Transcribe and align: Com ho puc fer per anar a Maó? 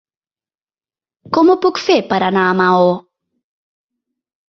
Com 1.37 1.53
ho 1.53 1.57
puc 1.67 1.83
fer 1.83 1.99
per 2.09 2.21
anar 2.31 2.49
a 2.49 2.59
Maó? 2.65 2.91